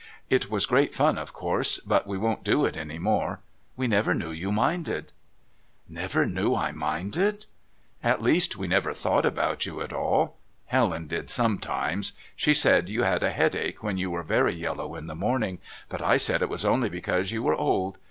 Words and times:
"It 0.31 0.49
was 0.49 0.65
great 0.65 0.95
fun, 0.95 1.19
of 1.19 1.31
course, 1.31 1.77
but 1.79 2.07
we 2.07 2.17
won't 2.17 2.43
do 2.43 2.65
it 2.65 2.75
any 2.75 2.97
more. 2.97 3.39
We 3.77 3.87
never 3.87 4.15
knew 4.15 4.31
you 4.31 4.51
minded." 4.51 5.11
"Never 5.87 6.25
knew 6.25 6.55
I 6.55 6.71
minded?" 6.71 7.45
"At 8.01 8.19
least, 8.19 8.57
we 8.57 8.67
never 8.67 8.95
thought 8.95 9.27
about 9.27 9.67
you 9.67 9.79
at 9.79 9.93
all. 9.93 10.37
Helen 10.65 11.05
did 11.05 11.29
sometimes. 11.29 12.13
She 12.35 12.55
said 12.55 12.89
you 12.89 13.03
had 13.03 13.21
a 13.21 13.29
headache 13.29 13.83
when 13.83 13.99
you 13.99 14.09
were 14.09 14.23
very 14.23 14.55
yellow 14.55 14.95
in 14.95 15.05
the 15.05 15.13
morning, 15.13 15.59
but 15.87 16.01
I 16.01 16.17
said 16.17 16.41
it 16.41 16.49
was 16.49 16.65
only 16.65 16.89
because 16.89 17.31
you 17.31 17.43
were 17.43 17.55
old. 17.55 17.99